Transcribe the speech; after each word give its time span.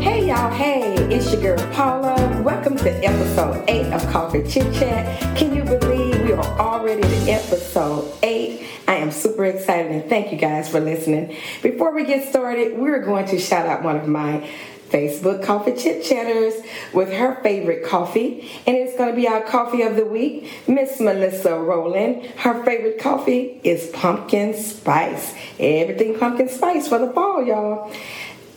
Hey 0.00 0.28
y'all, 0.28 0.52
hey, 0.52 0.94
it's 1.10 1.32
your 1.32 1.42
girl 1.42 1.72
Paula. 1.72 2.42
Welcome 2.42 2.76
to 2.76 2.90
episode 3.04 3.64
8 3.68 3.92
of 3.92 4.08
Coffee 4.10 4.44
Chit 4.48 4.72
Chat. 4.72 5.36
Can 5.36 5.52
you 5.52 5.64
believe 5.64 6.22
we 6.22 6.32
are 6.32 6.60
already 6.60 7.02
in 7.02 7.28
episode 7.28 8.12
8? 8.22 8.64
I 8.86 8.94
am 8.94 9.10
super 9.10 9.44
excited 9.44 9.90
and 9.90 10.08
thank 10.08 10.30
you 10.30 10.38
guys 10.38 10.68
for 10.68 10.78
listening. 10.78 11.36
Before 11.62 11.92
we 11.92 12.04
get 12.04 12.28
started, 12.28 12.78
we're 12.78 13.04
going 13.04 13.26
to 13.26 13.40
shout 13.40 13.66
out 13.66 13.82
one 13.82 13.96
of 13.96 14.06
my 14.06 14.48
Facebook 14.88 15.44
Coffee 15.44 15.74
Chit 15.74 16.04
Chatters 16.04 16.54
with 16.92 17.12
her 17.12 17.42
favorite 17.42 17.84
coffee. 17.84 18.50
And 18.66 18.76
it's 18.76 18.96
going 18.96 19.10
to 19.10 19.16
be 19.16 19.28
our 19.28 19.42
coffee 19.42 19.82
of 19.82 19.96
the 19.96 20.06
week, 20.06 20.50
Miss 20.66 21.00
Melissa 21.00 21.58
Rowland. 21.58 22.24
Her 22.36 22.64
favorite 22.64 22.98
coffee 22.98 23.60
is 23.64 23.88
pumpkin 23.88 24.54
spice. 24.54 25.34
Everything 25.58 26.18
pumpkin 26.18 26.48
spice 26.48 26.88
for 26.88 26.98
the 26.98 27.12
fall, 27.12 27.44
y'all. 27.44 27.92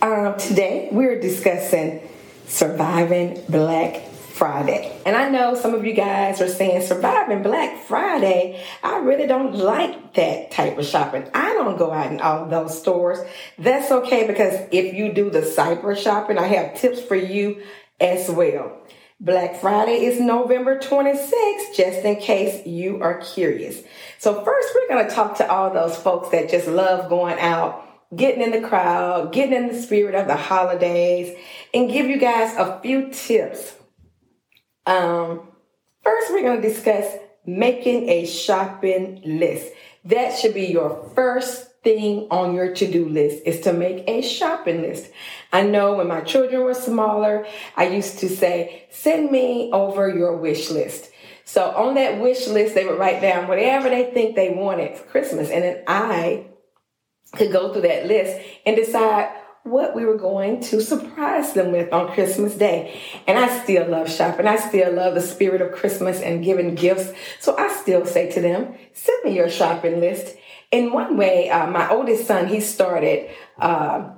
Um, 0.02 0.36
today, 0.36 0.88
we're 0.90 1.20
discussing 1.20 2.00
surviving 2.48 3.40
Black 3.48 4.04
Friday. 4.08 5.00
And 5.06 5.14
I 5.14 5.28
know 5.28 5.54
some 5.54 5.74
of 5.74 5.86
you 5.86 5.92
guys 5.92 6.40
are 6.40 6.48
saying 6.48 6.84
surviving 6.88 7.44
Black 7.44 7.84
Friday. 7.84 8.60
I 8.82 8.96
really 8.96 9.28
don't 9.28 9.54
like 9.54 10.14
that 10.14 10.50
type 10.50 10.76
of 10.76 10.86
shopping. 10.86 11.30
I 11.32 11.52
don't 11.52 11.78
go 11.78 11.92
out 11.92 12.10
in 12.10 12.20
all 12.20 12.46
those 12.46 12.76
stores. 12.76 13.20
That's 13.58 13.92
okay 13.92 14.26
because 14.26 14.66
if 14.72 14.92
you 14.92 15.12
do 15.12 15.30
the 15.30 15.42
cyber 15.42 15.96
shopping, 15.96 16.36
I 16.36 16.48
have 16.48 16.80
tips 16.80 17.00
for 17.00 17.14
you 17.14 17.62
as 18.00 18.28
well. 18.28 18.76
Black 19.20 19.60
Friday 19.60 20.04
is 20.04 20.18
November 20.20 20.80
26th, 20.80 21.76
just 21.76 22.00
in 22.00 22.16
case 22.16 22.66
you 22.66 23.00
are 23.02 23.20
curious. 23.20 23.80
So 24.18 24.44
first, 24.44 24.74
we're 24.74 24.88
going 24.88 25.08
to 25.08 25.14
talk 25.14 25.36
to 25.36 25.48
all 25.48 25.72
those 25.72 25.96
folks 25.96 26.30
that 26.30 26.50
just 26.50 26.66
love 26.66 27.08
going 27.08 27.38
out 27.38 27.86
getting 28.14 28.42
in 28.42 28.50
the 28.50 28.66
crowd, 28.66 29.32
getting 29.32 29.54
in 29.54 29.68
the 29.68 29.80
spirit 29.80 30.14
of 30.14 30.26
the 30.26 30.36
holidays, 30.36 31.36
and 31.72 31.90
give 31.90 32.06
you 32.06 32.18
guys 32.18 32.54
a 32.56 32.80
few 32.80 33.10
tips. 33.10 33.74
Um, 34.86 35.48
first, 36.02 36.32
we're 36.32 36.42
going 36.42 36.60
to 36.60 36.68
discuss 36.68 37.06
making 37.46 38.08
a 38.08 38.26
shopping 38.26 39.22
list. 39.24 39.72
That 40.04 40.36
should 40.36 40.54
be 40.54 40.66
your 40.66 41.10
first 41.14 41.68
thing 41.82 42.28
on 42.30 42.54
your 42.54 42.72
to-do 42.74 43.08
list 43.08 43.42
is 43.44 43.60
to 43.60 43.72
make 43.72 44.08
a 44.08 44.22
shopping 44.22 44.82
list. 44.82 45.10
I 45.52 45.62
know 45.62 45.94
when 45.96 46.06
my 46.06 46.20
children 46.20 46.62
were 46.62 46.74
smaller, 46.74 47.46
I 47.76 47.88
used 47.88 48.20
to 48.20 48.28
say, 48.28 48.86
send 48.90 49.30
me 49.30 49.70
over 49.72 50.08
your 50.08 50.36
wish 50.36 50.70
list. 50.70 51.10
So 51.44 51.70
on 51.70 51.94
that 51.94 52.20
wish 52.20 52.46
list, 52.46 52.74
they 52.74 52.86
would 52.86 52.98
write 52.98 53.20
down 53.20 53.48
whatever 53.48 53.90
they 53.90 54.10
think 54.12 54.36
they 54.36 54.50
wanted 54.50 54.96
for 54.96 55.04
Christmas. 55.08 55.50
And 55.50 55.64
then 55.64 55.82
I 55.88 56.46
could 57.32 57.52
go 57.52 57.72
through 57.72 57.82
that 57.82 58.06
list 58.06 58.40
and 58.66 58.76
decide 58.76 59.30
what 59.64 59.94
we 59.94 60.04
were 60.04 60.16
going 60.16 60.60
to 60.60 60.80
surprise 60.80 61.52
them 61.52 61.70
with 61.70 61.92
on 61.92 62.12
Christmas 62.12 62.54
Day. 62.54 63.00
And 63.26 63.38
I 63.38 63.62
still 63.62 63.88
love 63.88 64.10
shopping. 64.10 64.46
I 64.46 64.56
still 64.56 64.92
love 64.92 65.14
the 65.14 65.20
spirit 65.20 65.62
of 65.62 65.72
Christmas 65.72 66.20
and 66.20 66.44
giving 66.44 66.74
gifts. 66.74 67.12
So 67.38 67.56
I 67.56 67.68
still 67.68 68.04
say 68.04 68.30
to 68.32 68.40
them, 68.40 68.74
send 68.92 69.24
me 69.24 69.36
your 69.36 69.48
shopping 69.48 70.00
list. 70.00 70.36
In 70.72 70.92
one 70.92 71.16
way, 71.16 71.48
uh, 71.48 71.68
my 71.68 71.88
oldest 71.90 72.26
son, 72.26 72.48
he 72.48 72.60
started 72.60 73.30
uh, 73.58 74.10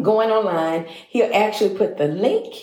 going 0.00 0.30
online. 0.30 0.86
He'll 1.08 1.34
actually 1.34 1.76
put 1.76 1.98
the 1.98 2.06
link. 2.08 2.54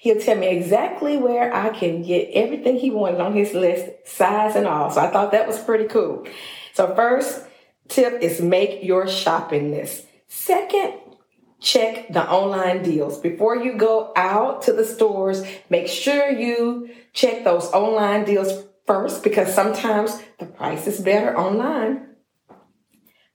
He'll 0.00 0.20
tell 0.20 0.36
me 0.36 0.48
exactly 0.48 1.16
where 1.16 1.52
I 1.54 1.70
can 1.70 2.02
get 2.02 2.30
everything 2.34 2.76
he 2.76 2.90
wanted 2.90 3.20
on 3.20 3.32
his 3.32 3.54
list, 3.54 4.06
size 4.06 4.54
and 4.54 4.66
all. 4.66 4.90
So 4.90 5.00
I 5.00 5.08
thought 5.08 5.32
that 5.32 5.46
was 5.46 5.58
pretty 5.58 5.86
cool. 5.86 6.26
So 6.74 6.94
first, 6.94 7.44
tip 7.88 8.22
is 8.22 8.40
make 8.40 8.84
your 8.84 9.08
shopping 9.08 9.70
list. 9.70 10.04
Second, 10.28 10.94
check 11.60 12.08
the 12.12 12.30
online 12.30 12.82
deals. 12.82 13.18
Before 13.18 13.56
you 13.56 13.76
go 13.76 14.12
out 14.16 14.62
to 14.62 14.72
the 14.72 14.84
stores, 14.84 15.42
make 15.70 15.88
sure 15.88 16.30
you 16.30 16.90
check 17.12 17.44
those 17.44 17.66
online 17.72 18.24
deals 18.24 18.64
first 18.86 19.22
because 19.22 19.54
sometimes 19.54 20.20
the 20.38 20.46
price 20.46 20.86
is 20.86 21.00
better 21.00 21.36
online. 21.36 22.06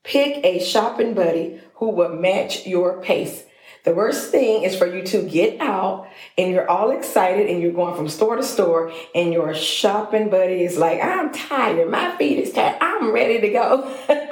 Pick 0.03 0.43
a 0.43 0.59
shopping 0.59 1.13
buddy 1.13 1.61
who 1.75 1.89
will 1.89 2.15
match 2.15 2.67
your 2.67 3.01
pace. 3.01 3.43
The 3.83 3.93
worst 3.93 4.31
thing 4.31 4.63
is 4.63 4.77
for 4.77 4.87
you 4.87 5.03
to 5.07 5.23
get 5.23 5.59
out 5.59 6.07
and 6.37 6.51
you're 6.51 6.69
all 6.69 6.91
excited 6.91 7.49
and 7.49 7.61
you're 7.61 7.73
going 7.73 7.95
from 7.95 8.07
store 8.07 8.37
to 8.37 8.43
store 8.43 8.93
and 9.13 9.33
your 9.33 9.53
shopping 9.53 10.29
buddy 10.29 10.63
is 10.63 10.77
like, 10.77 11.03
I'm 11.03 11.33
tired. 11.33 11.89
My 11.91 12.15
feet 12.15 12.39
is 12.39 12.53
tired. 12.53 12.77
I'm 12.79 13.11
ready 13.11 13.41
to 13.41 13.49
go. 13.49 13.93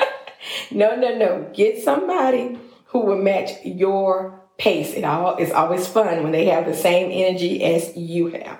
no, 0.70 0.96
no, 0.96 1.18
no. 1.18 1.50
Get 1.54 1.84
somebody 1.84 2.60
who 2.88 3.00
will 3.00 3.22
match 3.22 3.52
your 3.64 4.44
pace. 4.58 4.94
It 4.94 5.04
all 5.04 5.38
is 5.38 5.52
always 5.52 5.88
fun 5.88 6.24
when 6.24 6.32
they 6.32 6.46
have 6.46 6.66
the 6.66 6.76
same 6.76 7.10
energy 7.12 7.64
as 7.64 7.96
you 7.96 8.28
have. 8.28 8.60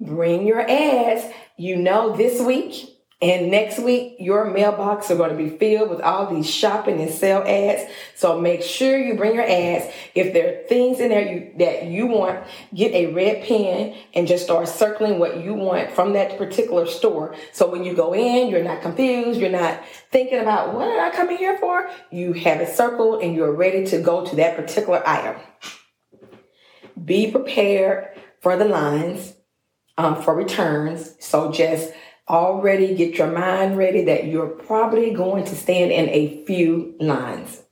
Bring 0.00 0.46
your 0.46 0.60
ads. 0.60 1.24
You 1.56 1.76
know, 1.76 2.16
this 2.16 2.40
week 2.40 2.97
and 3.20 3.50
next 3.50 3.80
week, 3.80 4.14
your 4.20 4.48
mailbox 4.48 5.10
are 5.10 5.16
going 5.16 5.30
to 5.30 5.36
be 5.36 5.50
filled 5.50 5.90
with 5.90 6.00
all 6.00 6.32
these 6.32 6.48
shopping 6.48 7.00
and 7.00 7.10
sell 7.10 7.42
ads. 7.42 7.82
So 8.14 8.40
make 8.40 8.62
sure 8.62 8.96
you 8.96 9.16
bring 9.16 9.34
your 9.34 9.44
ads. 9.44 9.92
If 10.14 10.32
there 10.32 10.48
are 10.48 10.62
things 10.68 11.00
in 11.00 11.08
there 11.08 11.26
you, 11.26 11.52
that 11.58 11.86
you 11.86 12.06
want, 12.06 12.44
get 12.72 12.94
a 12.94 13.12
red 13.12 13.44
pen 13.44 13.96
and 14.14 14.28
just 14.28 14.44
start 14.44 14.68
circling 14.68 15.18
what 15.18 15.42
you 15.42 15.54
want 15.54 15.90
from 15.90 16.12
that 16.12 16.38
particular 16.38 16.86
store. 16.86 17.34
So 17.52 17.68
when 17.68 17.82
you 17.82 17.92
go 17.96 18.14
in, 18.14 18.50
you're 18.50 18.62
not 18.62 18.82
confused. 18.82 19.40
You're 19.40 19.50
not 19.50 19.84
thinking 20.12 20.38
about 20.38 20.72
what 20.72 20.84
did 20.84 21.00
I 21.00 21.10
come 21.10 21.28
in 21.30 21.38
here 21.38 21.58
for? 21.58 21.90
You 22.12 22.34
have 22.34 22.60
it 22.60 22.68
circled 22.76 23.24
and 23.24 23.34
you're 23.34 23.52
ready 23.52 23.84
to 23.86 24.00
go 24.00 24.24
to 24.26 24.36
that 24.36 24.54
particular 24.54 25.02
item. 25.04 25.40
Be 27.04 27.32
prepared 27.32 28.16
for 28.40 28.56
the 28.56 28.64
lines 28.64 29.34
um, 29.96 30.22
for 30.22 30.36
returns. 30.36 31.16
So 31.18 31.50
just 31.50 31.92
already 32.28 32.94
get 32.94 33.16
your 33.16 33.30
mind 33.30 33.76
ready 33.78 34.04
that 34.04 34.26
you're 34.26 34.48
probably 34.48 35.12
going 35.12 35.44
to 35.44 35.56
stand 35.56 35.90
in 35.90 36.08
a 36.08 36.44
few 36.44 36.94
lines. 37.00 37.62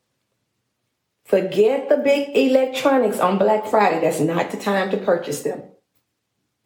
Forget 1.25 1.89
the 1.89 1.97
big 1.97 2.37
electronics 2.37 3.19
on 3.19 3.39
Black 3.39 3.67
Friday. 3.67 4.01
That's 4.01 4.21
not 4.21 4.51
the 4.51 4.57
time 4.57 4.91
to 4.91 4.97
purchase 4.97 5.43
them. 5.43 5.63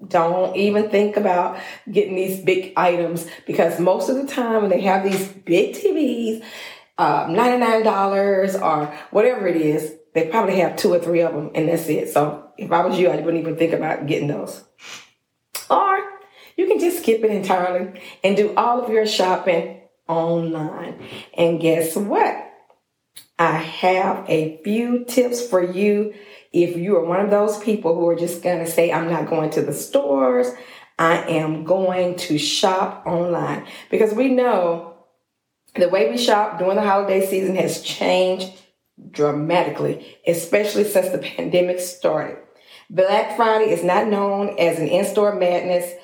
Don't 0.07 0.57
even 0.57 0.91
think 0.91 1.17
about 1.17 1.59
getting 1.91 2.15
these 2.15 2.41
big 2.41 2.73
items 2.77 3.27
because 3.47 3.81
most 3.81 4.09
of 4.09 4.17
the 4.17 4.27
time 4.27 4.63
when 4.63 4.71
they 4.71 4.81
have 4.83 5.03
these 5.03 5.29
big 5.29 5.75
TVs, 5.75 6.43
uh, 6.99 7.27
$99 7.27 8.63
or 8.63 8.95
whatever 9.11 9.47
it 9.47 9.57
is, 9.57 9.95
they 10.15 10.27
probably 10.27 10.57
have 10.57 10.77
two 10.77 10.93
or 10.93 10.99
three 10.99 11.21
of 11.21 11.33
them 11.33 11.51
and 11.55 11.69
that's 11.69 11.89
it. 11.89 12.11
So 12.11 12.51
if 12.59 12.71
I 12.73 12.85
was 12.85 12.99
you, 12.99 13.09
I 13.09 13.17
wouldn't 13.17 13.43
even 13.43 13.57
think 13.57 13.73
about 13.73 14.07
getting 14.07 14.29
those. 14.29 14.65
Or 15.69 16.10
you 16.61 16.67
can 16.67 16.79
just 16.79 16.99
skip 16.99 17.25
it 17.25 17.31
entirely 17.31 17.99
and 18.23 18.37
do 18.37 18.55
all 18.55 18.85
of 18.85 18.91
your 18.91 19.07
shopping 19.07 19.81
online. 20.07 21.03
And 21.33 21.59
guess 21.59 21.97
what? 21.97 22.53
I 23.39 23.53
have 23.53 24.27
a 24.29 24.61
few 24.63 25.07
tips 25.07 25.47
for 25.47 25.63
you 25.63 26.13
if 26.53 26.77
you 26.77 26.97
are 26.97 27.05
one 27.05 27.21
of 27.21 27.31
those 27.31 27.59
people 27.61 27.95
who 27.95 28.07
are 28.11 28.17
just 28.17 28.43
going 28.43 28.63
to 28.63 28.71
say, 28.71 28.93
I'm 28.93 29.09
not 29.09 29.31
going 29.31 29.49
to 29.51 29.63
the 29.63 29.73
stores, 29.73 30.49
I 30.99 31.23
am 31.23 31.65
going 31.65 32.17
to 32.17 32.37
shop 32.37 33.07
online. 33.07 33.67
Because 33.91 34.13
we 34.13 34.29
know 34.29 34.97
the 35.77 35.89
way 35.89 36.11
we 36.11 36.19
shop 36.19 36.59
during 36.59 36.77
the 36.77 36.83
holiday 36.83 37.27
season 37.27 37.57
has 37.57 37.81
changed 37.81 38.53
dramatically, 39.11 40.19
especially 40.27 40.85
since 40.85 41.09
the 41.09 41.19
pandemic 41.19 41.81
started. 41.81 42.37
Black 42.91 43.35
Friday 43.37 43.71
is 43.71 43.83
not 43.83 44.09
known 44.09 44.59
as 44.59 44.79
an 44.79 44.89
in 44.89 45.07
store 45.07 45.35
madness 45.35 45.95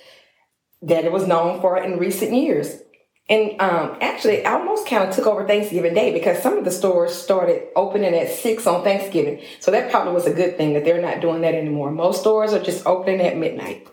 that 0.83 1.05
it 1.05 1.13
was 1.13 1.27
known 1.27 1.61
for 1.61 1.79
in 1.79 1.99
recent 1.99 2.33
years. 2.33 2.81
And 3.29 3.61
um, 3.61 3.99
actually, 4.01 4.45
I 4.45 4.53
almost 4.53 4.87
kind 4.87 5.09
of 5.09 5.15
took 5.15 5.27
over 5.27 5.45
Thanksgiving 5.47 5.95
Day 5.95 6.13
because 6.13 6.41
some 6.41 6.59
of 6.59 6.65
the 6.65 6.71
stores 6.71 7.13
started 7.13 7.65
opening 7.75 8.15
at 8.15 8.31
six 8.31 8.69
on 8.69 8.85
Thanksgiving. 8.85 9.43
So 9.59 9.73
that 9.73 9.91
probably 9.91 10.13
was 10.13 10.27
a 10.27 10.33
good 10.33 10.57
thing 10.57 10.75
that 10.75 10.85
they're 10.85 11.03
not 11.03 11.21
doing 11.21 11.41
that 11.41 11.55
anymore. 11.55 11.91
Most 11.91 12.21
stores 12.21 12.53
are 12.53 12.63
just 12.63 12.87
opening 12.87 13.21
at 13.21 13.37
midnight. 13.37 13.89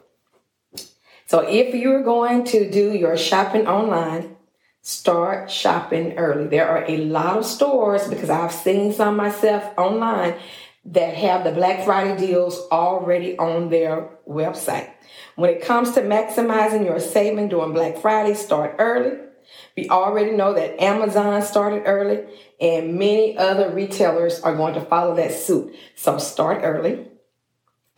So 1.26 1.40
if 1.40 1.74
you're 1.74 2.04
going 2.04 2.44
to 2.46 2.70
do 2.70 2.94
your 2.94 3.18
shopping 3.18 3.66
online, 3.66 4.36
start 4.84 5.50
shopping 5.50 6.14
early. 6.14 6.48
There 6.48 6.70
are 6.70 6.86
a 6.88 6.98
lot 6.98 7.38
of 7.38 7.46
stores 7.46 8.08
because 8.08 8.30
I've 8.30 8.52
seen 8.52 8.94
some 8.94 9.16
myself 9.16 9.64
online 9.78 10.36
that 10.86 11.16
have 11.16 11.44
the 11.44 11.52
Black 11.52 11.86
Friday 11.86 12.28
deals 12.28 12.68
already 12.72 13.38
on 13.38 13.70
their 13.70 14.10
website. 14.28 14.90
When 15.36 15.50
it 15.50 15.64
comes 15.64 15.92
to 15.92 16.02
maximizing 16.02 16.86
your 16.86 17.00
saving 17.00 17.50
during 17.50 17.74
Black 17.74 17.98
Friday, 17.98 18.34
start 18.34 18.76
early. 18.80 19.18
We 19.76 19.90
already 19.90 20.32
know 20.32 20.54
that 20.54 20.82
Amazon 20.82 21.42
started 21.42 21.84
early 21.86 22.24
and 22.60 22.96
many 22.96 23.38
other 23.38 23.70
retailers 23.72 24.42
are 24.42 24.56
going 24.56 24.74
to 24.76 24.82
follow 24.82 25.16
that 25.16 25.32
suit. 25.32 25.76
So 25.96 26.18
start 26.18 26.62
early. 26.64 26.94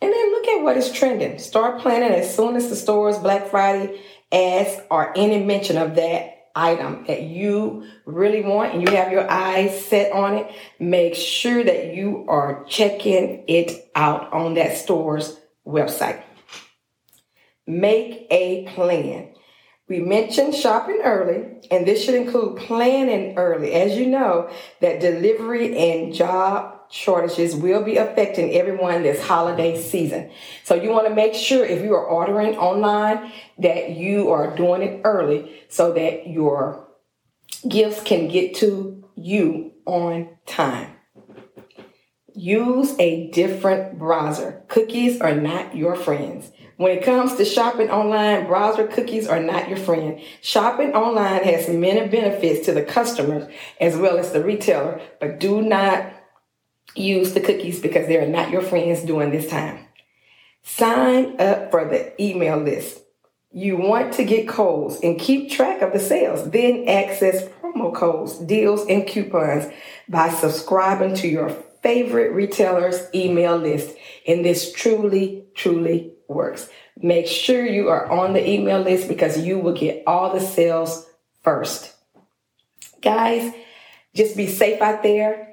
And 0.00 0.12
then 0.12 0.30
look 0.32 0.48
at 0.48 0.62
what 0.62 0.76
is 0.76 0.92
trending. 0.92 1.38
Start 1.38 1.80
planning 1.80 2.10
as 2.10 2.34
soon 2.34 2.56
as 2.56 2.68
the 2.68 2.76
store's 2.76 3.18
Black 3.18 3.48
Friday 3.48 4.00
ads 4.32 4.80
or 4.90 5.16
any 5.16 5.42
mention 5.42 5.78
of 5.78 5.94
that 5.96 6.35
item 6.56 7.04
that 7.06 7.22
you 7.22 7.84
really 8.06 8.42
want 8.42 8.74
and 8.74 8.82
you 8.82 8.96
have 8.96 9.12
your 9.12 9.30
eyes 9.30 9.84
set 9.84 10.10
on 10.12 10.34
it, 10.34 10.50
make 10.80 11.14
sure 11.14 11.62
that 11.62 11.94
you 11.94 12.24
are 12.28 12.64
checking 12.64 13.44
it 13.46 13.90
out 13.94 14.32
on 14.32 14.54
that 14.54 14.76
store's 14.76 15.38
website. 15.66 16.22
Make 17.66 18.26
a 18.30 18.66
plan. 18.74 19.34
We 19.88 20.00
mentioned 20.00 20.54
shopping 20.54 21.00
early, 21.04 21.60
and 21.70 21.86
this 21.86 22.04
should 22.04 22.16
include 22.16 22.56
planning 22.58 23.36
early. 23.36 23.72
As 23.72 23.96
you 23.96 24.06
know, 24.06 24.50
that 24.80 25.00
delivery 25.00 25.76
and 25.76 26.12
job 26.12 26.75
shortages 26.90 27.54
will 27.54 27.82
be 27.82 27.96
affecting 27.96 28.52
everyone 28.54 29.02
this 29.02 29.24
holiday 29.24 29.80
season. 29.80 30.30
So 30.64 30.74
you 30.74 30.90
want 30.90 31.08
to 31.08 31.14
make 31.14 31.34
sure 31.34 31.64
if 31.64 31.82
you 31.82 31.94
are 31.94 32.04
ordering 32.04 32.56
online 32.56 33.32
that 33.58 33.90
you 33.90 34.30
are 34.30 34.54
doing 34.56 34.82
it 34.82 35.00
early 35.04 35.62
so 35.68 35.92
that 35.92 36.28
your 36.28 36.88
gifts 37.68 38.02
can 38.02 38.28
get 38.28 38.54
to 38.56 39.04
you 39.16 39.72
on 39.86 40.28
time. 40.46 40.92
Use 42.34 42.94
a 42.98 43.30
different 43.30 43.98
browser. 43.98 44.62
Cookies 44.68 45.20
are 45.22 45.34
not 45.34 45.74
your 45.74 45.96
friends. 45.96 46.52
When 46.76 46.92
it 46.92 47.02
comes 47.02 47.36
to 47.36 47.46
shopping 47.46 47.90
online, 47.90 48.46
browser 48.46 48.86
cookies 48.86 49.26
are 49.26 49.40
not 49.40 49.70
your 49.70 49.78
friend. 49.78 50.20
Shopping 50.42 50.92
online 50.92 51.42
has 51.44 51.70
many 51.70 52.06
benefits 52.06 52.66
to 52.66 52.72
the 52.72 52.82
customers 52.82 53.50
as 53.80 53.96
well 53.96 54.18
as 54.18 54.32
the 54.32 54.44
retailer, 54.44 55.00
but 55.18 55.40
do 55.40 55.62
not 55.62 56.12
use 56.94 57.34
the 57.34 57.40
cookies 57.40 57.80
because 57.80 58.06
they 58.06 58.16
are 58.16 58.28
not 58.28 58.50
your 58.50 58.62
friends 58.62 59.02
during 59.02 59.30
this 59.30 59.48
time. 59.48 59.78
Sign 60.62 61.40
up 61.40 61.70
for 61.70 61.84
the 61.84 62.20
email 62.22 62.58
list. 62.58 63.02
You 63.52 63.76
want 63.76 64.14
to 64.14 64.24
get 64.24 64.48
codes 64.48 64.98
and 65.02 65.18
keep 65.18 65.50
track 65.50 65.80
of 65.80 65.92
the 65.92 65.98
sales, 65.98 66.50
then 66.50 66.88
access 66.88 67.48
promo 67.48 67.94
codes, 67.94 68.38
deals, 68.38 68.86
and 68.86 69.06
coupons 69.06 69.72
by 70.08 70.28
subscribing 70.28 71.14
to 71.16 71.28
your 71.28 71.50
favorite 71.82 72.32
retailer's 72.32 73.00
email 73.14 73.56
list. 73.56 73.96
And 74.26 74.44
this 74.44 74.72
truly, 74.72 75.44
truly 75.54 76.12
works. 76.28 76.68
Make 77.00 77.26
sure 77.26 77.64
you 77.64 77.88
are 77.88 78.10
on 78.10 78.32
the 78.32 78.48
email 78.48 78.80
list 78.80 79.08
because 79.08 79.38
you 79.38 79.58
will 79.58 79.74
get 79.74 80.02
all 80.06 80.32
the 80.32 80.40
sales 80.40 81.06
first. 81.42 81.94
Guys, 83.00 83.54
just 84.14 84.36
be 84.36 84.46
safe 84.46 84.80
out 84.80 85.02
there. 85.02 85.45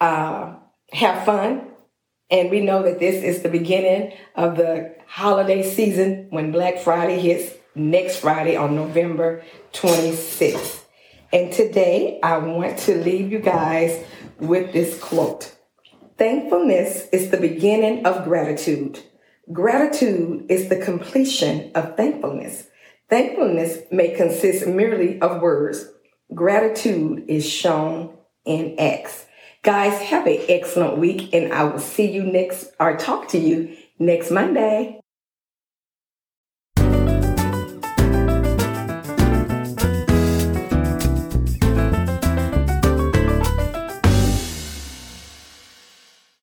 Uh, 0.00 0.56
have 0.92 1.24
fun. 1.24 1.70
And 2.30 2.50
we 2.50 2.60
know 2.60 2.82
that 2.82 2.98
this 2.98 3.22
is 3.22 3.42
the 3.42 3.48
beginning 3.48 4.12
of 4.34 4.56
the 4.56 4.94
holiday 5.06 5.62
season 5.62 6.26
when 6.30 6.52
Black 6.52 6.78
Friday 6.78 7.18
hits 7.18 7.54
next 7.74 8.18
Friday 8.18 8.56
on 8.56 8.74
November 8.74 9.42
26th. 9.72 10.84
And 11.32 11.52
today 11.52 12.20
I 12.22 12.38
want 12.38 12.78
to 12.80 12.96
leave 12.96 13.30
you 13.30 13.40
guys 13.40 14.04
with 14.38 14.72
this 14.72 14.98
quote 15.00 15.54
Thankfulness 16.16 17.08
is 17.12 17.30
the 17.30 17.36
beginning 17.36 18.06
of 18.06 18.24
gratitude. 18.24 19.00
Gratitude 19.52 20.46
is 20.48 20.68
the 20.68 20.76
completion 20.76 21.72
of 21.74 21.96
thankfulness. 21.96 22.68
Thankfulness 23.10 23.78
may 23.90 24.14
consist 24.14 24.66
merely 24.66 25.20
of 25.20 25.42
words. 25.42 25.86
Gratitude 26.32 27.24
is 27.28 27.48
shown 27.48 28.16
in 28.44 28.78
acts. 28.78 29.23
Guys, 29.64 29.98
have 30.02 30.26
an 30.26 30.38
excellent 30.46 30.98
week, 30.98 31.32
and 31.32 31.50
I 31.50 31.64
will 31.64 31.78
see 31.78 32.10
you 32.10 32.22
next 32.22 32.72
or 32.78 32.98
talk 32.98 33.28
to 33.28 33.38
you 33.38 33.74
next 33.98 34.30
Monday. 34.30 35.00